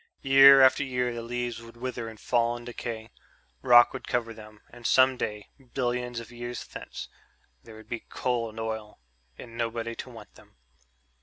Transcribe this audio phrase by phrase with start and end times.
[0.23, 3.11] Year after year the leaves would wither and fall and decay.
[3.61, 4.61] Rock would cover them.
[4.71, 5.49] And some day...
[5.75, 7.07] billions of years thence...
[7.63, 8.99] there would be coal and oil
[9.37, 10.55] and nobody to want them.